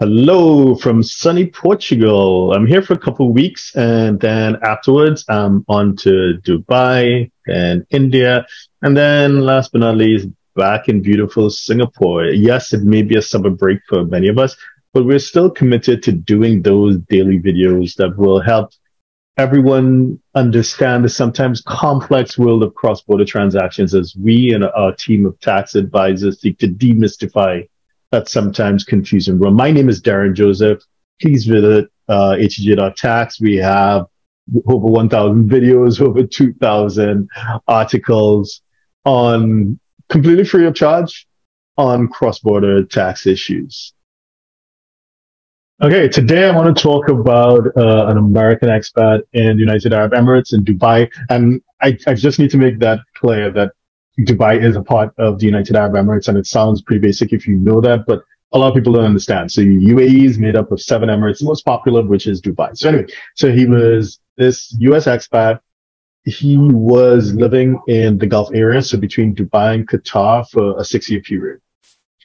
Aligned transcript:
Hello 0.00 0.74
from 0.74 1.04
sunny 1.04 1.46
Portugal. 1.46 2.52
I'm 2.52 2.66
here 2.66 2.82
for 2.82 2.94
a 2.94 2.98
couple 2.98 3.28
of 3.28 3.32
weeks 3.32 3.76
and 3.76 4.18
then 4.18 4.56
afterwards 4.64 5.24
I'm 5.28 5.64
on 5.68 5.94
to 5.98 6.40
Dubai 6.42 7.30
and 7.46 7.86
India. 7.90 8.44
And 8.82 8.96
then 8.96 9.42
last 9.42 9.70
but 9.70 9.82
not 9.82 9.96
least, 9.96 10.26
back 10.56 10.88
in 10.88 11.00
beautiful 11.00 11.48
Singapore. 11.48 12.24
Yes, 12.24 12.72
it 12.72 12.82
may 12.82 13.02
be 13.02 13.16
a 13.16 13.22
summer 13.22 13.50
break 13.50 13.78
for 13.88 14.04
many 14.04 14.26
of 14.26 14.36
us, 14.36 14.56
but 14.92 15.06
we're 15.06 15.20
still 15.20 15.48
committed 15.48 16.02
to 16.02 16.12
doing 16.12 16.60
those 16.60 16.96
daily 17.08 17.38
videos 17.38 17.94
that 17.94 18.18
will 18.18 18.40
help 18.40 18.72
everyone 19.36 20.20
understand 20.34 21.04
the 21.04 21.08
sometimes 21.08 21.60
complex 21.68 22.36
world 22.36 22.64
of 22.64 22.74
cross-border 22.74 23.24
transactions 23.24 23.94
as 23.94 24.16
we 24.16 24.54
and 24.54 24.64
our 24.64 24.92
team 24.92 25.24
of 25.24 25.38
tax 25.38 25.76
advisors 25.76 26.40
seek 26.40 26.58
to 26.58 26.66
demystify 26.66 27.64
that 28.14 28.28
sometimes 28.28 28.84
confusing 28.84 29.40
Well, 29.40 29.50
My 29.50 29.72
name 29.72 29.88
is 29.88 30.00
Derren 30.00 30.34
Joseph. 30.34 30.80
Please 31.20 31.46
visit 31.46 31.90
uh, 32.08 32.36
htj.tax. 32.38 33.40
We 33.40 33.56
have 33.56 34.06
over 34.66 34.86
1,000 34.86 35.50
videos, 35.50 36.00
over 36.00 36.22
2,000 36.22 37.28
articles 37.66 38.62
on 39.04 39.80
completely 40.08 40.44
free 40.44 40.64
of 40.66 40.74
charge 40.76 41.26
on 41.76 42.06
cross-border 42.06 42.84
tax 42.84 43.26
issues. 43.26 43.92
Okay, 45.82 46.06
today 46.06 46.48
I 46.48 46.54
want 46.54 46.76
to 46.76 46.80
talk 46.80 47.08
about 47.08 47.66
uh, 47.76 48.06
an 48.06 48.16
American 48.16 48.68
expat 48.68 49.22
in 49.32 49.56
the 49.56 49.60
United 49.60 49.92
Arab 49.92 50.12
Emirates 50.12 50.52
in 50.52 50.64
Dubai. 50.64 51.10
And 51.30 51.60
I, 51.82 51.98
I 52.06 52.14
just 52.14 52.38
need 52.38 52.50
to 52.50 52.58
make 52.58 52.78
that 52.78 53.00
clear 53.16 53.50
that 53.50 53.72
Dubai 54.20 54.62
is 54.62 54.76
a 54.76 54.82
part 54.82 55.12
of 55.18 55.38
the 55.38 55.46
United 55.46 55.76
Arab 55.76 55.94
Emirates. 55.94 56.28
And 56.28 56.38
it 56.38 56.46
sounds 56.46 56.82
pretty 56.82 57.00
basic 57.00 57.32
if 57.32 57.46
you 57.46 57.56
know 57.56 57.80
that, 57.80 58.06
but 58.06 58.22
a 58.52 58.58
lot 58.58 58.68
of 58.68 58.74
people 58.74 58.92
don't 58.92 59.04
understand. 59.04 59.50
So 59.50 59.60
UAE 59.60 60.24
is 60.24 60.38
made 60.38 60.56
up 60.56 60.70
of 60.70 60.80
seven 60.80 61.08
Emirates, 61.08 61.40
the 61.40 61.46
most 61.46 61.64
popular 61.64 62.00
of 62.00 62.06
which 62.06 62.26
is 62.26 62.40
Dubai. 62.40 62.76
So 62.76 62.88
anyway, 62.90 63.06
so 63.34 63.50
he 63.52 63.66
was 63.66 64.20
this 64.36 64.74
US 64.80 65.06
expat. 65.06 65.60
He 66.24 66.56
was 66.56 67.34
living 67.34 67.78
in 67.86 68.16
the 68.16 68.26
Gulf 68.26 68.48
area, 68.54 68.80
so 68.80 68.96
between 68.96 69.34
Dubai 69.34 69.74
and 69.74 69.88
Qatar 69.88 70.48
for 70.48 70.78
a 70.78 70.84
six 70.84 71.10
year 71.10 71.20
period 71.20 71.60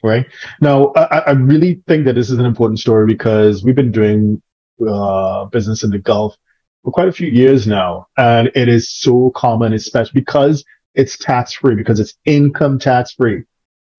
right? 0.02 0.26
Now, 0.60 0.92
I, 0.96 1.18
I, 1.18 1.30
really 1.32 1.82
think 1.86 2.06
that 2.06 2.14
this 2.14 2.30
is 2.30 2.38
an 2.38 2.46
important 2.46 2.80
story 2.80 3.06
because 3.06 3.62
we've 3.62 3.74
been 3.74 3.92
doing 3.92 4.42
uh, 4.86 5.44
business 5.46 5.82
in 5.84 5.90
the 5.90 5.98
Gulf 5.98 6.36
for 6.82 6.90
quite 6.90 7.08
a 7.08 7.12
few 7.12 7.28
years 7.28 7.66
now, 7.66 8.06
and 8.16 8.50
it 8.54 8.68
is 8.68 8.90
so 8.90 9.30
common, 9.34 9.72
especially 9.72 10.20
because 10.20 10.64
it's 10.94 11.16
tax 11.16 11.52
free, 11.52 11.74
because 11.74 12.00
it's 12.00 12.14
income 12.24 12.78
tax 12.78 13.12
free. 13.12 13.44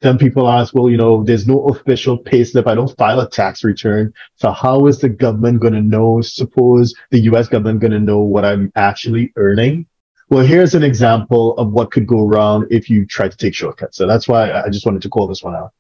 Then 0.02 0.18
people 0.18 0.50
ask, 0.50 0.74
well, 0.74 0.90
you 0.90 0.98
know, 0.98 1.24
there's 1.24 1.48
no 1.48 1.64
official 1.66 2.18
pay 2.18 2.44
slip. 2.44 2.68
I 2.68 2.74
don't 2.74 2.98
file 2.98 3.20
a 3.20 3.30
tax 3.30 3.64
return. 3.64 4.12
So 4.36 4.52
how 4.52 4.88
is 4.88 5.00
the 5.00 5.10
government 5.10 5.60
going 5.60 5.74
to 5.74 5.82
know? 5.82 6.22
Suppose 6.22 6.96
the 7.12 7.20
U.S. 7.20 7.48
government 7.48 7.82
going 7.82 7.92
to 7.92 8.00
know 8.00 8.20
what 8.20 8.44
I'm 8.44 8.72
actually 8.76 9.32
earning? 9.36 9.86
Well, 10.30 10.44
here's 10.44 10.74
an 10.74 10.84
example 10.84 11.56
of 11.58 11.72
what 11.72 11.92
could 11.92 12.08
go 12.08 12.22
wrong 12.22 12.66
if 12.72 12.90
you 12.90 13.06
try 13.06 13.28
to 13.28 13.38
take 13.38 13.54
shortcuts. 13.54 13.98
So 13.98 14.08
that's 14.08 14.28
why 14.28 14.52
I 14.52 14.70
just 14.70 14.86
wanted 14.86 15.04
to 15.04 15.10
call 15.10 15.28
this 15.28 15.44
one 15.44 15.56
out. 15.56 15.72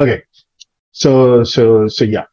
Okay. 0.00 0.22
So, 0.92 1.44
so, 1.44 1.86
so 1.88 2.04
yeah. 2.04 2.24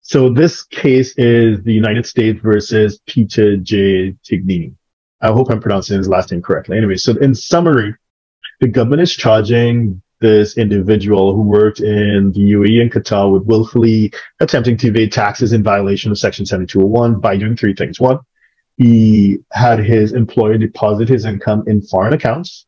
So 0.00 0.32
this 0.32 0.64
case 0.64 1.14
is 1.16 1.62
the 1.62 1.72
United 1.72 2.06
States 2.06 2.40
versus 2.42 2.98
Peter 3.06 3.56
J. 3.56 4.16
Tignini. 4.28 4.74
I 5.20 5.28
hope 5.28 5.50
I'm 5.50 5.60
pronouncing 5.60 5.98
his 5.98 6.08
last 6.08 6.32
name 6.32 6.42
correctly. 6.42 6.76
Anyway, 6.76 6.96
so 6.96 7.16
in 7.16 7.34
summary, 7.34 7.94
the 8.60 8.68
government 8.68 9.02
is 9.02 9.14
charging 9.14 10.02
this 10.20 10.58
individual 10.58 11.34
who 11.34 11.42
worked 11.42 11.80
in 11.80 12.32
the 12.32 12.52
UAE 12.52 12.82
and 12.82 12.92
Qatar 12.92 13.32
with 13.32 13.44
willfully 13.44 14.12
attempting 14.40 14.76
to 14.78 14.88
evade 14.88 15.12
taxes 15.12 15.52
in 15.52 15.62
violation 15.62 16.10
of 16.10 16.18
Section 16.18 16.44
7201 16.44 17.20
by 17.20 17.36
doing 17.36 17.56
three 17.56 17.74
things. 17.74 17.98
One, 17.98 18.18
he 18.76 19.38
had 19.52 19.78
his 19.78 20.12
employer 20.12 20.58
deposit 20.58 21.08
his 21.08 21.24
income 21.24 21.64
in 21.66 21.82
foreign 21.82 22.12
accounts. 22.12 22.66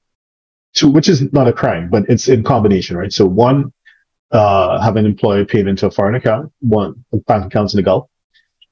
Two, 0.74 0.90
which 0.90 1.08
is 1.08 1.30
not 1.32 1.48
a 1.48 1.52
crime, 1.52 1.90
but 1.90 2.04
it's 2.08 2.28
in 2.28 2.42
combination, 2.42 2.96
right? 2.96 3.12
So 3.12 3.26
one, 3.26 3.72
uh, 4.30 4.80
have 4.80 4.96
an 4.96 5.04
employer 5.04 5.44
paid 5.44 5.66
into 5.66 5.86
a 5.86 5.90
foreign 5.90 6.14
account, 6.14 6.50
one, 6.60 7.04
bank 7.26 7.44
accounts 7.44 7.74
in 7.74 7.78
the 7.78 7.82
Gulf, 7.82 8.08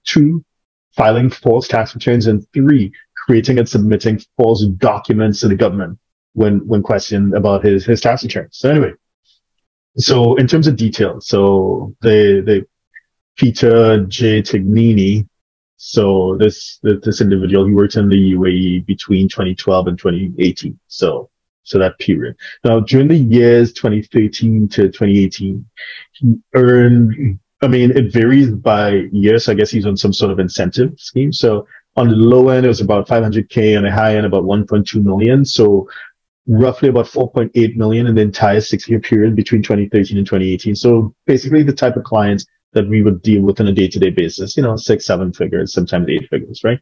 two, 0.05 0.43
filing 0.97 1.29
false 1.29 1.69
tax 1.69 1.95
returns, 1.95 2.27
and 2.27 2.47
three, 2.55 2.93
creating 3.27 3.59
and 3.59 3.69
submitting 3.69 4.21
false 4.37 4.65
documents 4.77 5.41
to 5.41 5.49
the 5.49 5.55
government 5.55 5.99
when, 6.33 6.67
when 6.67 6.83
questioned 6.83 7.35
about 7.35 7.65
his, 7.65 7.85
his 7.85 8.01
tax 8.01 8.23
returns. 8.23 8.59
So 8.59 8.71
anyway, 8.71 8.93
so 9.97 10.37
in 10.37 10.47
terms 10.47 10.67
of 10.67 10.77
details, 10.77 11.27
so 11.27 11.95
they, 12.03 12.41
they, 12.41 12.65
Peter 13.37 14.05
J. 14.05 14.43
Tignini, 14.43 15.27
so 15.77 16.37
this, 16.39 16.79
this 16.83 17.21
individual, 17.21 17.67
he 17.67 17.73
worked 17.73 17.97
in 17.97 18.09
the 18.09 18.35
UAE 18.35 18.85
between 18.85 19.29
2012 19.29 19.87
and 19.87 19.99
2018. 19.99 20.79
So 20.89 21.31
so 21.71 21.79
that 21.79 21.99
period. 21.99 22.37
Now, 22.65 22.81
during 22.81 23.09
the 23.09 23.17
years 23.17 23.73
2013 23.73 24.69
to 24.71 24.83
2018, 24.89 25.65
he 26.13 26.35
earned, 26.55 27.39
I 27.63 27.69
mean, 27.69 27.91
it 27.93 28.13
varies 28.13 28.51
by 28.51 29.09
year, 29.13 29.39
So 29.39 29.53
I 29.53 29.55
guess 29.55 29.71
he's 29.71 29.87
on 29.87 29.97
some 29.97 30.13
sort 30.13 30.33
of 30.33 30.39
incentive 30.39 30.99
scheme. 30.99 31.33
So 31.33 31.67
on 32.01 32.09
the 32.09 32.17
low 32.17 32.49
end, 32.49 32.65
it 32.65 32.69
was 32.69 32.81
about 32.81 33.07
500K. 33.07 33.77
On 33.77 33.85
the 33.85 33.93
high 33.93 34.17
end, 34.17 34.25
about 34.25 34.45
1.2 34.45 35.05
million. 35.05 35.45
So 35.45 35.89
roughly 36.47 36.89
about 36.89 37.07
4.8 37.07 37.77
million 37.77 38.07
in 38.07 38.15
the 38.15 38.23
entire 38.23 38.61
six 38.63 38.89
year 38.89 39.01
period 39.01 39.37
between 39.37 39.63
2013 39.63 40.17
and 40.17 40.27
2018. 40.27 40.75
So 40.75 41.15
basically 41.27 41.63
the 41.63 41.75
type 41.75 41.97
of 41.97 42.05
clients 42.05 42.47
that 42.73 42.89
we 42.89 43.03
would 43.03 43.21
deal 43.23 43.43
with 43.43 43.61
on 43.61 43.67
a 43.67 43.73
day 43.73 43.87
to 43.89 43.99
day 43.99 44.11
basis, 44.11 44.57
you 44.57 44.63
know, 44.63 44.77
six, 44.77 45.05
seven 45.05 45.33
figures, 45.33 45.75
sometimes 45.75 46.09
eight 46.09 46.27
figures, 46.31 46.63
right? 46.65 46.81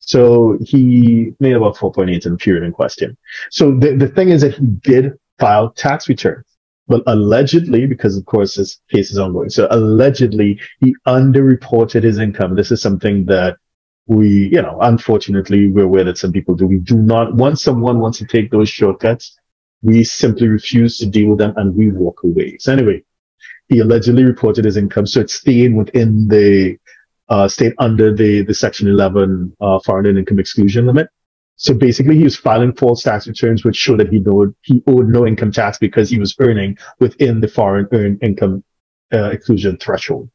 So 0.00 0.58
he 0.60 1.32
made 1.40 1.54
about 1.54 1.76
4.8 1.76 2.26
in 2.26 2.32
the 2.32 2.38
period 2.38 2.64
in 2.64 2.72
question. 2.72 3.16
So 3.50 3.72
the, 3.74 3.96
the 3.96 4.08
thing 4.08 4.28
is 4.28 4.42
that 4.42 4.54
he 4.54 4.66
did 4.66 5.12
file 5.38 5.70
tax 5.70 6.08
returns, 6.08 6.44
but 6.88 7.02
allegedly, 7.06 7.86
because 7.86 8.16
of 8.16 8.26
course 8.26 8.56
this 8.56 8.80
case 8.90 9.10
is 9.10 9.18
ongoing, 9.18 9.48
so 9.48 9.66
allegedly 9.70 10.60
he 10.80 10.94
underreported 11.06 12.02
his 12.02 12.18
income. 12.18 12.54
This 12.54 12.70
is 12.70 12.82
something 12.82 13.24
that 13.26 13.56
we, 14.08 14.48
you 14.48 14.62
know, 14.62 14.78
unfortunately 14.80 15.68
we're 15.68 15.84
aware 15.84 16.04
that 16.04 16.18
some 16.18 16.32
people 16.32 16.54
do. 16.54 16.66
We 16.66 16.78
do 16.78 16.96
not, 16.96 17.34
once 17.34 17.62
someone 17.62 18.00
wants 18.00 18.18
to 18.18 18.26
take 18.26 18.50
those 18.50 18.68
shortcuts, 18.68 19.38
we 19.82 20.02
simply 20.02 20.48
refuse 20.48 20.98
to 20.98 21.06
deal 21.06 21.28
with 21.28 21.38
them 21.38 21.52
and 21.56 21.76
we 21.76 21.90
walk 21.90 22.22
away. 22.24 22.56
So 22.58 22.72
anyway, 22.72 23.04
he 23.68 23.80
allegedly 23.80 24.24
reported 24.24 24.64
his 24.64 24.78
income, 24.78 25.06
so 25.06 25.20
it's 25.20 25.34
staying 25.34 25.76
within 25.76 26.26
the 26.26 26.78
uh, 27.28 27.46
stayed 27.46 27.74
under 27.78 28.14
the, 28.14 28.42
the 28.42 28.54
Section 28.54 28.88
11 28.88 29.54
uh, 29.60 29.78
foreign 29.80 30.16
income 30.16 30.38
exclusion 30.38 30.86
limit. 30.86 31.08
So 31.56 31.74
basically, 31.74 32.16
he 32.16 32.24
was 32.24 32.36
filing 32.36 32.72
false 32.72 33.02
tax 33.02 33.28
returns, 33.28 33.64
which 33.64 33.76
showed 33.76 34.00
that 34.00 34.08
he 34.08 34.24
owed, 34.26 34.54
he 34.62 34.82
owed 34.86 35.08
no 35.08 35.26
income 35.26 35.52
tax 35.52 35.76
because 35.76 36.08
he 36.08 36.18
was 36.18 36.34
earning 36.40 36.78
within 37.00 37.40
the 37.40 37.48
foreign 37.48 37.86
earned 37.92 38.22
income 38.22 38.64
uh, 39.12 39.24
exclusion 39.24 39.76
threshold. 39.76 40.30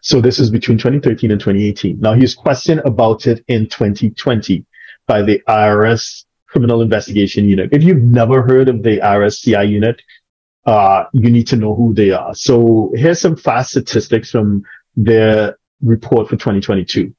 So 0.00 0.20
this 0.20 0.38
is 0.38 0.50
between 0.50 0.78
2013 0.78 1.30
and 1.30 1.40
2018. 1.40 2.00
Now 2.00 2.14
he's 2.14 2.34
questioned 2.34 2.80
about 2.84 3.26
it 3.26 3.44
in 3.48 3.68
2020 3.68 4.64
by 5.06 5.22
the 5.22 5.42
IRS 5.48 6.24
Criminal 6.46 6.82
Investigation 6.82 7.48
Unit. 7.48 7.70
If 7.72 7.82
you've 7.82 8.02
never 8.02 8.42
heard 8.42 8.68
of 8.68 8.82
the 8.82 8.98
IRS 8.98 9.40
CI 9.40 9.64
unit, 9.64 10.02
uh, 10.66 11.04
you 11.12 11.30
need 11.30 11.46
to 11.48 11.56
know 11.56 11.74
who 11.74 11.94
they 11.94 12.10
are. 12.10 12.34
So 12.34 12.92
here's 12.94 13.20
some 13.20 13.36
fast 13.36 13.70
statistics 13.70 14.30
from 14.30 14.64
their 14.96 15.56
report 15.80 16.28
for 16.28 16.36
2022. 16.36 17.14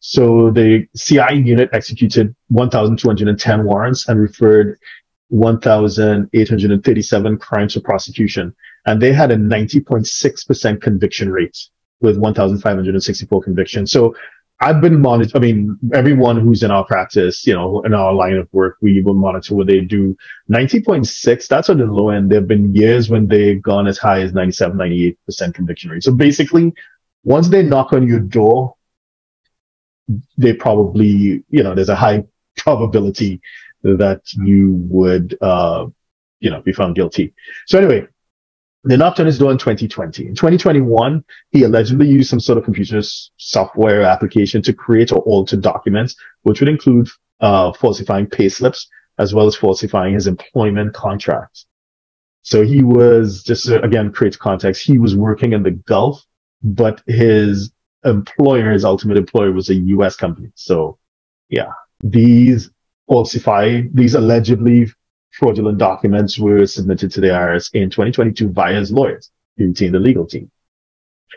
So 0.00 0.50
the 0.50 0.86
CI 0.96 1.34
unit 1.34 1.70
executed 1.72 2.34
1,210 2.48 3.64
warrants 3.64 4.08
and 4.08 4.20
referred 4.20 4.78
1,837 5.28 7.38
crimes 7.38 7.74
for 7.74 7.80
prosecution. 7.80 8.54
And 8.86 9.00
they 9.00 9.12
had 9.12 9.30
a 9.30 9.36
90.6% 9.36 10.82
conviction 10.82 11.32
rate 11.32 11.56
with 12.00 12.16
1,564 12.16 13.42
convictions. 13.42 13.92
So 13.92 14.14
I've 14.60 14.80
been 14.80 15.00
monitoring, 15.00 15.36
I 15.36 15.38
mean, 15.40 15.78
everyone 15.92 16.38
who's 16.38 16.62
in 16.62 16.70
our 16.70 16.84
practice, 16.84 17.46
you 17.46 17.54
know, 17.54 17.82
in 17.82 17.92
our 17.92 18.12
line 18.12 18.36
of 18.36 18.48
work, 18.52 18.76
we 18.80 19.02
will 19.02 19.14
monitor 19.14 19.54
what 19.54 19.66
they 19.66 19.80
do. 19.80 20.16
90.6, 20.50 21.48
that's 21.48 21.68
on 21.68 21.78
the 21.78 21.86
low 21.86 22.10
end. 22.10 22.30
There 22.30 22.40
have 22.40 22.48
been 22.48 22.74
years 22.74 23.10
when 23.10 23.26
they've 23.26 23.60
gone 23.60 23.86
as 23.86 23.98
high 23.98 24.20
as 24.20 24.32
97, 24.32 24.76
98% 24.76 25.54
conviction 25.54 25.90
rate. 25.90 26.02
So 26.04 26.12
basically 26.12 26.72
once 27.24 27.48
they 27.48 27.62
knock 27.62 27.92
on 27.92 28.06
your 28.06 28.20
door, 28.20 28.76
they 30.36 30.52
probably, 30.52 31.42
you 31.48 31.62
know, 31.62 31.74
there's 31.74 31.88
a 31.88 31.96
high 31.96 32.24
probability 32.56 33.40
that 33.82 34.22
you 34.34 34.72
would, 34.88 35.36
uh, 35.40 35.86
you 36.40 36.50
know, 36.50 36.60
be 36.62 36.72
found 36.72 36.94
guilty. 36.94 37.34
So 37.66 37.78
anyway, 37.78 38.06
they 38.84 38.96
knocked 38.96 39.20
on 39.20 39.26
his 39.26 39.38
door 39.38 39.50
in 39.50 39.58
2020. 39.58 40.26
In 40.26 40.34
2021, 40.34 41.24
he 41.50 41.62
allegedly 41.62 42.08
used 42.08 42.30
some 42.30 42.40
sort 42.40 42.58
of 42.58 42.64
computer 42.64 43.00
software 43.36 44.02
application 44.02 44.62
to 44.62 44.72
create 44.72 45.12
or 45.12 45.18
alter 45.20 45.56
documents, 45.56 46.16
which 46.42 46.60
would 46.60 46.68
include 46.68 47.08
uh, 47.40 47.72
falsifying 47.72 48.26
payslips 48.26 48.86
as 49.18 49.32
well 49.32 49.46
as 49.46 49.56
falsifying 49.56 50.14
his 50.14 50.26
employment 50.26 50.92
contract. 50.92 51.66
So 52.42 52.62
he 52.62 52.82
was 52.82 53.42
just 53.42 53.68
again 53.68 54.12
create 54.12 54.38
context. 54.38 54.84
He 54.84 54.98
was 54.98 55.16
working 55.16 55.52
in 55.52 55.62
the 55.62 55.70
Gulf, 55.70 56.22
but 56.62 57.02
his 57.06 57.72
employer, 58.04 58.70
his 58.70 58.84
ultimate 58.84 59.16
employer, 59.16 59.52
was 59.52 59.70
a 59.70 59.74
U.S. 59.74 60.14
company. 60.16 60.50
So 60.54 60.98
yeah, 61.48 61.72
these 62.00 62.70
falsify 63.08 63.82
these 63.92 64.14
allegedly 64.14 64.90
fraudulent 65.38 65.78
documents 65.78 66.38
were 66.38 66.66
submitted 66.66 67.10
to 67.10 67.20
the 67.20 67.28
IRS 67.28 67.70
in 67.74 67.90
2022 67.90 68.50
via 68.50 68.74
his 68.74 68.92
lawyers, 68.92 69.30
retained 69.58 69.94
the 69.94 69.98
legal 69.98 70.26
team. 70.26 70.50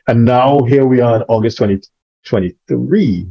And 0.08 0.24
now 0.24 0.62
here 0.64 0.86
we 0.86 1.02
are 1.02 1.18
in 1.18 1.22
August 1.24 1.58
2023, 1.58 3.28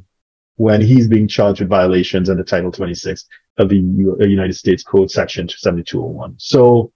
when 0.57 0.81
he's 0.81 1.07
being 1.07 1.29
charged 1.29 1.61
with 1.61 1.69
violations 1.69 2.29
under 2.29 2.43
Title 2.43 2.73
26 2.73 3.27
of 3.59 3.69
the 3.69 3.77
U- 3.77 4.19
uh, 4.21 4.27
United 4.27 4.55
States 4.55 4.83
Code 4.83 5.11
Section 5.11 5.49
7201. 5.49 6.35
So 6.39 6.93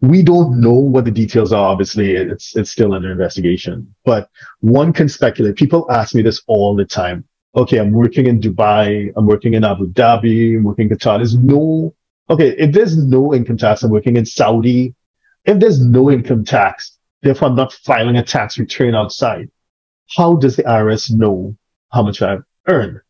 we 0.00 0.22
don't 0.22 0.60
know 0.60 0.72
what 0.72 1.04
the 1.04 1.10
details 1.10 1.52
are. 1.52 1.68
Obviously, 1.68 2.14
it's 2.14 2.56
it's 2.56 2.70
still 2.70 2.92
under 2.92 3.10
investigation. 3.10 3.94
But 4.04 4.28
one 4.60 4.92
can 4.92 5.08
speculate. 5.08 5.56
People 5.56 5.90
ask 5.90 6.14
me 6.14 6.22
this 6.22 6.42
all 6.46 6.74
the 6.76 6.84
time. 6.84 7.24
Okay, 7.56 7.78
I'm 7.78 7.92
working 7.92 8.26
in 8.26 8.40
Dubai. 8.40 9.12
I'm 9.16 9.26
working 9.26 9.54
in 9.54 9.64
Abu 9.64 9.88
Dhabi. 9.88 10.56
I'm 10.56 10.64
working 10.64 10.90
in 10.90 10.96
Qatar. 10.96 11.18
There's 11.18 11.36
no 11.36 11.94
okay. 12.30 12.50
If 12.58 12.72
there's 12.72 12.96
no 12.96 13.34
income 13.34 13.56
tax, 13.56 13.82
I'm 13.82 13.90
working 13.90 14.16
in 14.16 14.26
Saudi. 14.26 14.94
If 15.44 15.60
there's 15.60 15.84
no 15.84 16.10
income 16.10 16.44
tax, 16.44 16.98
therefore 17.22 17.48
I'm 17.48 17.56
not 17.56 17.72
filing 17.72 18.16
a 18.16 18.22
tax 18.22 18.58
return 18.58 18.94
outside. 18.94 19.50
How 20.16 20.34
does 20.34 20.56
the 20.56 20.64
IRS 20.64 21.10
know 21.10 21.56
how 21.92 22.02
much 22.02 22.22
I've 22.22 22.44
earned? 22.68 23.00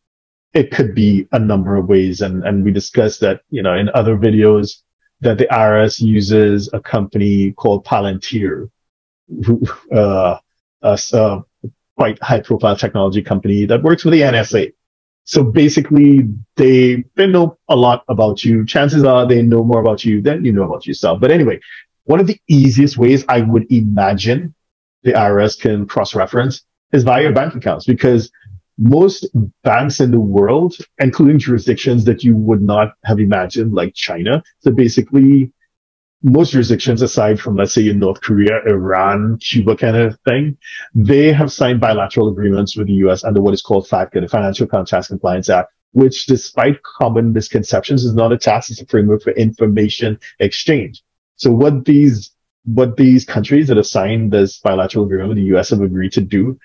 It 0.53 0.71
could 0.71 0.95
be 0.95 1.27
a 1.31 1.39
number 1.39 1.75
of 1.75 1.87
ways, 1.87 2.21
and 2.21 2.43
and 2.43 2.63
we 2.63 2.71
discussed 2.71 3.19
that 3.21 3.41
you 3.49 3.61
know 3.61 3.73
in 3.73 3.89
other 3.89 4.17
videos 4.17 4.81
that 5.21 5.37
the 5.37 5.47
IRS 5.47 5.99
uses 5.99 6.69
a 6.73 6.79
company 6.79 7.51
called 7.51 7.85
Palantir, 7.85 8.69
who, 9.45 9.61
uh, 9.91 10.37
a, 10.81 10.99
a 11.13 11.43
quite 11.97 12.21
high 12.21 12.41
profile 12.41 12.75
technology 12.75 13.21
company 13.21 13.65
that 13.65 13.83
works 13.83 14.05
with 14.05 14.13
the 14.13 14.21
NSA. 14.21 14.73
So 15.27 15.43
basically 15.43 16.21
they, 16.55 17.03
they 17.15 17.27
know 17.27 17.57
a 17.67 17.75
lot 17.75 18.05
about 18.07 18.45
you. 18.45 18.65
Chances 18.65 19.03
are 19.03 19.27
they 19.27 19.41
know 19.41 19.61
more 19.61 19.81
about 19.81 20.05
you 20.05 20.21
than 20.21 20.45
you 20.45 20.53
know 20.53 20.63
about 20.63 20.87
yourself. 20.87 21.19
But 21.19 21.31
anyway, 21.31 21.59
one 22.05 22.21
of 22.21 22.27
the 22.27 22.39
easiest 22.47 22.97
ways 22.97 23.25
I 23.27 23.41
would 23.41 23.69
imagine 23.69 24.55
the 25.03 25.11
IRS 25.11 25.59
can 25.59 25.85
cross 25.85 26.15
reference 26.15 26.63
is 26.93 27.03
via 27.03 27.23
your 27.23 27.33
bank 27.33 27.55
accounts 27.55 27.85
because 27.85 28.31
most 28.77 29.27
banks 29.63 29.99
in 29.99 30.11
the 30.11 30.19
world, 30.19 30.77
including 30.99 31.39
jurisdictions 31.39 32.05
that 32.05 32.23
you 32.23 32.33
would 32.33 32.61
not 32.61 32.93
have 33.03 33.19
imagined, 33.19 33.73
like 33.73 33.93
China. 33.95 34.41
So 34.59 34.71
basically, 34.71 35.51
most 36.23 36.51
jurisdictions, 36.51 37.01
aside 37.01 37.39
from, 37.39 37.55
let's 37.55 37.73
say, 37.73 37.87
in 37.87 37.99
North 37.99 38.21
Korea, 38.21 38.61
Iran, 38.65 39.37
Cuba 39.37 39.75
kind 39.75 39.95
of 39.95 40.19
thing, 40.21 40.57
they 40.95 41.31
have 41.31 41.51
signed 41.51 41.79
bilateral 41.79 42.29
agreements 42.29 42.75
with 42.75 42.87
the 42.87 42.93
U.S. 42.93 43.23
under 43.23 43.41
what 43.41 43.53
is 43.53 43.61
called 43.61 43.87
FATCA, 43.87 44.21
the 44.21 44.27
Financial 44.27 44.67
Tax 44.67 45.07
Compliance 45.07 45.49
Act, 45.49 45.71
which, 45.91 46.25
despite 46.25 46.81
common 46.83 47.33
misconceptions, 47.33 48.03
is 48.03 48.15
not 48.15 48.31
a 48.31 48.37
tax, 48.37 48.69
it's 48.69 48.81
a 48.81 48.85
framework 48.87 49.21
for 49.21 49.31
information 49.31 50.19
exchange. 50.39 51.03
So 51.35 51.51
what 51.51 51.85
these 51.85 52.31
what 52.65 52.97
these 52.97 53.23
countries 53.23 53.69
that 53.69 53.77
have 53.77 53.87
signed 53.87 54.33
this 54.33 54.59
bilateral 54.59 55.05
agreement 55.05 55.29
with 55.29 55.37
the 55.37 55.43
U.S. 55.45 55.69
have 55.69 55.81
agreed 55.81 56.11
to 56.13 56.21
do 56.21 56.59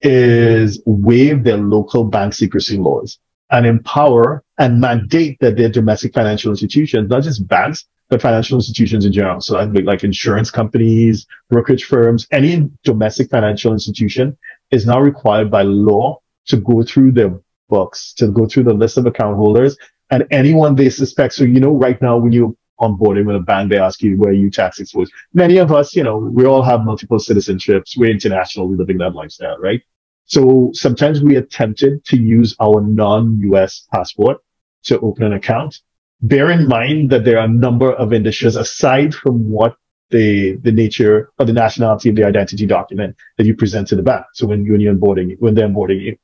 is 0.00 0.82
waive 0.86 1.44
their 1.44 1.58
local 1.58 2.04
bank 2.04 2.32
secrecy 2.32 2.78
laws 2.78 3.18
and 3.50 3.66
empower 3.66 4.42
and 4.58 4.80
mandate 4.80 5.38
that 5.40 5.56
their 5.56 5.68
domestic 5.68 6.14
financial 6.14 6.50
institutions, 6.50 7.10
not 7.10 7.22
just 7.22 7.46
banks, 7.46 7.86
but 8.12 8.20
financial 8.20 8.58
institutions 8.58 9.06
in 9.06 9.12
general. 9.12 9.40
So 9.40 9.58
like 9.58 10.04
insurance 10.04 10.50
companies, 10.50 11.26
brokerage 11.48 11.84
firms, 11.84 12.26
any 12.30 12.68
domestic 12.84 13.30
financial 13.30 13.72
institution 13.72 14.36
is 14.70 14.84
now 14.84 15.00
required 15.00 15.50
by 15.50 15.62
law 15.62 16.20
to 16.48 16.58
go 16.58 16.82
through 16.82 17.12
their 17.12 17.40
books, 17.70 18.12
to 18.18 18.28
go 18.28 18.46
through 18.46 18.64
the 18.64 18.74
list 18.74 18.98
of 18.98 19.06
account 19.06 19.36
holders 19.36 19.78
and 20.10 20.26
anyone 20.30 20.74
they 20.74 20.90
suspect. 20.90 21.32
So, 21.32 21.44
you 21.44 21.58
know, 21.58 21.72
right 21.72 22.02
now 22.02 22.18
when 22.18 22.32
you're 22.32 22.54
onboarding 22.78 23.24
with 23.24 23.36
a 23.36 23.40
bank, 23.40 23.70
they 23.70 23.78
ask 23.78 24.02
you 24.02 24.18
where 24.18 24.34
you 24.34 24.50
tax 24.50 24.78
exposed. 24.78 25.10
Many 25.32 25.56
of 25.56 25.72
us, 25.72 25.96
you 25.96 26.02
know, 26.02 26.18
we 26.18 26.44
all 26.44 26.62
have 26.62 26.84
multiple 26.84 27.16
citizenships. 27.16 27.96
We're 27.96 28.10
international. 28.10 28.68
We're 28.68 28.76
living 28.76 28.98
that 28.98 29.14
lifestyle, 29.14 29.56
right? 29.56 29.80
So 30.26 30.68
sometimes 30.74 31.22
we 31.22 31.36
attempted 31.36 32.04
to 32.04 32.18
use 32.18 32.54
our 32.60 32.82
non-US 32.82 33.88
passport 33.90 34.36
to 34.82 35.00
open 35.00 35.24
an 35.24 35.32
account. 35.32 35.80
Bear 36.22 36.50
in 36.50 36.68
mind 36.68 37.10
that 37.10 37.24
there 37.24 37.38
are 37.38 37.46
a 37.46 37.48
number 37.48 37.92
of 37.92 38.12
indicators 38.12 38.54
aside 38.54 39.12
from 39.12 39.50
what 39.50 39.76
the, 40.10 40.56
the 40.62 40.70
nature 40.70 41.32
of 41.38 41.48
the 41.48 41.52
nationality 41.52 42.10
of 42.10 42.16
the 42.16 42.24
identity 42.24 42.66
document 42.66 43.16
that 43.38 43.46
you 43.46 43.56
present 43.56 43.88
to 43.88 43.96
the 43.96 44.02
bank. 44.02 44.26
So 44.34 44.46
when, 44.46 44.64
you're 44.64 44.94
onboarding, 44.94 45.36
when 45.40 45.54
they're 45.54 45.66
onboarding 45.66 46.00
you. 46.00 46.16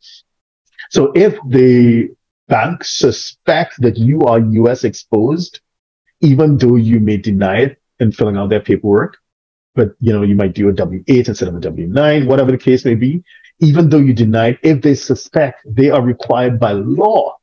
So 0.91 1.11
if 1.17 1.37
the 1.49 2.11
bank 2.47 2.85
suspect 2.85 3.81
that 3.81 3.97
you 3.97 4.21
are 4.23 4.39
US 4.39 4.85
exposed, 4.85 5.61
even 6.21 6.59
though 6.59 6.77
you 6.77 7.01
may 7.01 7.17
deny 7.17 7.59
it 7.63 7.83
in 7.99 8.13
filling 8.13 8.37
out 8.37 8.51
their 8.51 8.61
paperwork, 8.61 9.17
but 9.75 9.95
you 10.01 10.13
know, 10.13 10.23
you 10.23 10.35
might 10.35 10.55
do 10.55 10.69
a 10.69 10.73
W-8 10.73 11.29
instead 11.29 11.49
of 11.49 11.57
a 11.57 11.61
W-9, 11.61 12.27
whatever 12.27 12.53
the 12.53 12.59
case 12.59 12.85
may 12.85 12.95
be, 12.95 13.25
even 13.61 13.89
though 13.89 13.99
you 13.99 14.13
deny 14.13 14.49
it, 14.49 14.59
if 14.63 14.83
they 14.83 14.95
suspect, 14.95 15.63
they 15.67 15.91
are 15.91 16.03
required 16.03 16.61
by 16.61 16.73
law 16.73 17.38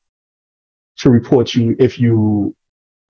to 1.06 1.12
report 1.12 1.54
you 1.54 1.76
if 1.78 2.00
you 2.00 2.56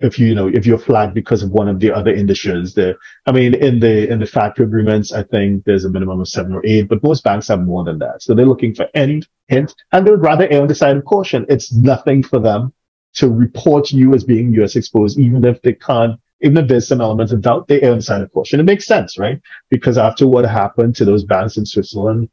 if 0.01 0.19
you, 0.19 0.27
you 0.27 0.35
know 0.35 0.49
if 0.49 0.65
you're 0.65 0.77
flagged 0.77 1.13
because 1.13 1.41
of 1.41 1.51
one 1.51 1.69
of 1.69 1.79
the 1.79 1.89
other 1.89 2.13
indicators 2.13 2.73
there 2.73 2.97
i 3.25 3.31
mean 3.31 3.53
in 3.53 3.79
the 3.79 4.09
in 4.11 4.19
the 4.19 4.25
FATCA 4.25 4.59
agreements 4.59 5.13
i 5.13 5.23
think 5.23 5.63
there's 5.63 5.85
a 5.85 5.89
minimum 5.89 6.19
of 6.19 6.27
seven 6.27 6.53
or 6.53 6.61
eight 6.65 6.89
but 6.89 7.01
most 7.01 7.23
banks 7.23 7.47
have 7.47 7.61
more 7.61 7.85
than 7.85 7.97
that. 7.99 8.21
So 8.21 8.35
they're 8.35 8.45
looking 8.45 8.75
for 8.75 8.89
any 8.93 9.23
hint 9.47 9.73
and 9.93 10.05
they'd 10.05 10.27
rather 10.31 10.45
err 10.51 10.61
on 10.63 10.67
the 10.67 10.75
side 10.75 10.97
of 10.97 11.05
caution. 11.05 11.45
It's 11.47 11.73
nothing 11.73 12.21
for 12.21 12.39
them 12.39 12.73
to 13.13 13.29
report 13.29 13.91
you 13.91 14.13
as 14.13 14.25
being 14.25 14.51
us 14.61 14.75
exposed 14.75 15.17
even 15.17 15.45
if 15.45 15.61
they 15.61 15.73
can't 15.73 16.19
even 16.41 16.57
if 16.57 16.67
there's 16.67 16.89
some 16.89 16.99
elements 16.99 17.31
of 17.31 17.39
doubt 17.39 17.69
they 17.69 17.81
err 17.81 17.91
on 17.91 17.99
the 17.99 18.03
side 18.03 18.21
of 18.21 18.33
caution. 18.33 18.59
It 18.59 18.63
makes 18.63 18.85
sense 18.85 19.17
right? 19.17 19.39
Because 19.69 19.97
after 19.97 20.27
what 20.27 20.43
happened 20.43 20.97
to 20.97 21.05
those 21.05 21.23
banks 21.23 21.55
in 21.55 21.65
switzerland 21.65 22.27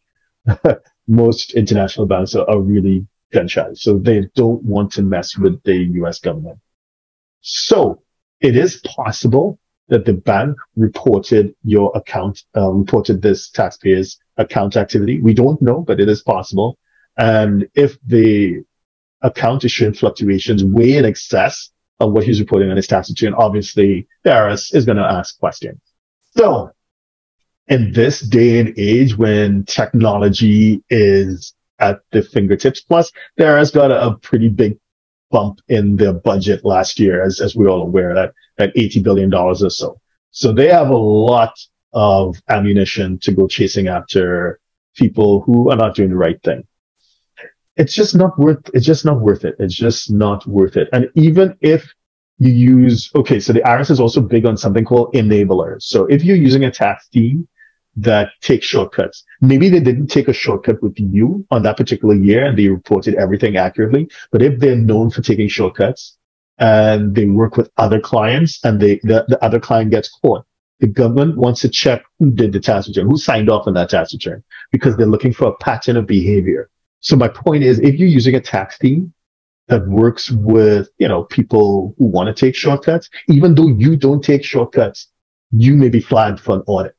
most 1.06 1.53
international 1.55 2.06
banks 2.06 2.35
are, 2.35 2.50
are 2.50 2.61
really 2.61 3.06
gun 3.32 3.49
shy. 3.49 3.69
So 3.75 3.99
they 3.99 4.29
don't 4.34 4.62
want 4.62 4.93
to 4.93 5.02
mess 5.02 5.37
with 5.37 5.62
the 5.64 5.76
US 6.02 6.20
government. 6.20 6.58
So 7.40 8.02
it 8.40 8.56
is 8.56 8.81
possible 8.87 9.58
that 9.88 10.05
the 10.05 10.14
bank 10.14 10.56
reported 10.76 11.55
your 11.64 11.93
account, 11.94 12.43
uh, 12.56 12.70
reported 12.70 13.20
this 13.20 13.50
taxpayer's 13.50 14.18
account 14.37 14.76
activity. 14.76 15.21
We 15.21 15.35
don't 15.35 15.61
know, 15.61 15.80
but 15.80 16.00
it 16.00 16.09
is 16.09 16.23
possible. 16.23 16.78
And 17.18 17.68
if 17.75 17.99
the 18.06 18.62
account 19.21 19.64
is 19.64 19.73
showing 19.73 19.95
fluctuations 19.95 20.64
way 20.64 20.97
in 20.97 21.04
excess 21.04 21.71
of 22.00 22.12
what 22.12 22.25
he's 22.25 22.40
reporting 22.40 22.71
on 22.71 22.76
his 22.76 22.87
tax 22.87 23.11
return, 23.11 23.35
obviously 23.35 24.06
the 24.25 24.30
IRS 24.30 24.75
is 24.75 24.85
going 24.85 24.99
to 24.99 25.04
ask 25.04 25.38
questions. 25.38 25.80
So 26.37 26.71
in 27.68 27.92
this 27.92 28.21
day 28.21 28.59
and 28.59 28.75
age 28.76 29.16
when 29.16 29.64
technology 29.64 30.83
is 30.90 31.54
at 31.82 32.00
the 32.12 32.22
fingertips. 32.22 32.80
Plus, 32.80 33.10
there 33.36 33.58
has 33.58 33.70
got 33.70 33.90
a, 33.90 34.06
a 34.06 34.16
pretty 34.18 34.48
big 34.48 34.78
bump 35.30 35.60
in 35.68 35.96
their 35.96 36.12
budget 36.12 36.64
last 36.64 37.00
year, 37.00 37.22
as, 37.22 37.40
as 37.40 37.56
we're 37.56 37.68
all 37.68 37.82
aware, 37.82 38.14
that, 38.14 38.32
that 38.58 38.74
$80 38.74 39.02
billion 39.02 39.34
or 39.34 39.54
so. 39.54 40.00
So 40.30 40.52
they 40.52 40.68
have 40.68 40.90
a 40.90 40.96
lot 40.96 41.54
of 41.92 42.40
ammunition 42.48 43.18
to 43.18 43.32
go 43.32 43.46
chasing 43.48 43.88
after 43.88 44.60
people 44.96 45.40
who 45.42 45.70
are 45.70 45.76
not 45.76 45.94
doing 45.94 46.10
the 46.10 46.16
right 46.16 46.40
thing. 46.42 46.66
It's 47.76 47.94
just 47.94 48.14
not 48.14 48.38
worth, 48.38 48.70
it's 48.74 48.86
just 48.86 49.04
not 49.04 49.20
worth 49.20 49.44
it. 49.44 49.56
It's 49.58 49.74
just 49.74 50.10
not 50.10 50.46
worth 50.46 50.76
it. 50.76 50.88
And 50.92 51.10
even 51.14 51.56
if 51.60 51.92
you 52.38 52.52
use, 52.52 53.10
okay, 53.14 53.40
so 53.40 53.52
the 53.52 53.60
IRS 53.60 53.90
is 53.90 54.00
also 54.00 54.20
big 54.20 54.46
on 54.46 54.56
something 54.56 54.84
called 54.84 55.14
enablers. 55.14 55.82
So 55.82 56.06
if 56.06 56.22
you're 56.22 56.36
using 56.36 56.64
a 56.64 56.70
tax 56.70 57.08
team 57.08 57.48
that 57.96 58.30
take 58.40 58.62
shortcuts. 58.62 59.25
Maybe 59.40 59.68
they 59.68 59.80
didn't 59.80 60.06
take 60.06 60.28
a 60.28 60.32
shortcut 60.32 60.82
with 60.82 60.94
you 60.96 61.46
on 61.50 61.62
that 61.62 61.76
particular 61.76 62.14
year 62.14 62.44
and 62.44 62.58
they 62.58 62.68
reported 62.68 63.14
everything 63.16 63.56
accurately. 63.56 64.08
But 64.30 64.42
if 64.42 64.58
they're 64.58 64.76
known 64.76 65.11
for 65.11 65.22
taking 65.22 65.49
shortcuts 65.49 66.16
and 66.58 67.14
they 67.14 67.26
work 67.26 67.56
with 67.56 67.70
other 67.76 68.00
clients 68.00 68.64
and 68.64 68.80
they, 68.80 68.96
the, 69.02 69.25
the 69.28 69.42
other 69.44 69.61
client 69.61 69.90
gets 69.90 70.08
caught, 70.08 70.44
the 70.80 70.87
government 70.87 71.37
wants 71.37 71.61
to 71.61 71.68
check 71.68 72.02
who 72.18 72.32
did 72.32 72.52
the 72.52 72.61
tax 72.61 72.88
return, 72.88 73.08
who 73.08 73.16
signed 73.16 73.49
off 73.49 73.66
on 73.66 73.75
that 73.75 73.90
tax 73.90 74.12
return 74.12 74.42
because 74.72 74.96
they're 74.96 75.06
looking 75.06 75.32
for 75.32 75.49
a 75.49 75.56
pattern 75.56 75.96
of 75.96 76.06
behavior. 76.06 76.70
So 77.00 77.14
my 77.14 77.28
point 77.28 77.62
is, 77.62 77.78
if 77.80 77.96
you're 77.96 78.08
using 78.08 78.34
a 78.34 78.40
tax 78.40 78.78
team 78.78 79.12
that 79.68 79.87
works 79.87 80.30
with, 80.30 80.88
you 80.99 81.06
know, 81.06 81.25
people 81.25 81.94
who 81.99 82.06
want 82.06 82.34
to 82.34 82.46
take 82.46 82.56
shortcuts, 82.56 83.11
even 83.28 83.54
though 83.54 83.68
you 83.68 83.96
don't 83.96 84.25
take 84.25 84.44
shortcuts, 84.44 85.08
you 85.52 85.76
may 85.76 85.88
be 85.88 86.00
flagged 86.00 86.40
for 86.40 86.56
an 86.56 86.62
audit. 86.66 86.96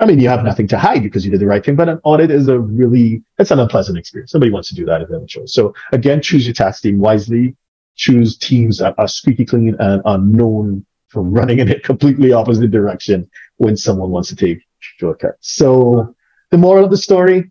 I 0.00 0.06
mean, 0.06 0.18
you 0.18 0.30
have 0.30 0.42
nothing 0.44 0.66
to 0.68 0.78
hide 0.78 1.02
because 1.02 1.26
you 1.26 1.30
did 1.30 1.40
the 1.40 1.46
right 1.46 1.62
thing, 1.62 1.76
but 1.76 1.90
an 1.90 2.00
audit 2.04 2.30
is 2.30 2.48
a 2.48 2.58
really, 2.58 3.22
it's 3.38 3.50
an 3.50 3.58
unpleasant 3.60 3.98
experience. 3.98 4.32
Somebody 4.32 4.50
wants 4.50 4.70
to 4.70 4.74
do 4.74 4.86
that 4.86 5.02
if 5.02 5.08
they 5.08 5.14
have 5.14 5.22
a 5.22 5.26
choice. 5.26 5.52
So 5.52 5.74
again, 5.92 6.22
choose 6.22 6.46
your 6.46 6.54
tax 6.54 6.80
team 6.80 6.98
wisely. 6.98 7.54
Choose 7.96 8.38
teams 8.38 8.78
that 8.78 8.94
are 8.96 9.06
squeaky 9.06 9.44
clean 9.44 9.76
and 9.78 10.00
are 10.06 10.16
known 10.16 10.86
for 11.08 11.22
running 11.22 11.58
in 11.58 11.70
a 11.70 11.78
completely 11.80 12.32
opposite 12.32 12.70
direction 12.70 13.28
when 13.58 13.76
someone 13.76 14.10
wants 14.10 14.30
to 14.30 14.36
take 14.36 14.62
shortcuts. 14.78 15.52
So 15.54 16.14
the 16.50 16.56
moral 16.56 16.84
of 16.84 16.90
the 16.90 16.96
story, 16.96 17.50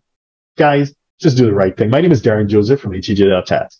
guys, 0.56 0.92
just 1.20 1.36
do 1.36 1.46
the 1.46 1.54
right 1.54 1.76
thing. 1.76 1.90
My 1.90 2.00
name 2.00 2.10
is 2.10 2.20
Derren 2.20 2.48
Joseph 2.48 2.80
from 2.80 2.92
HTJ.Tax. 2.92 3.79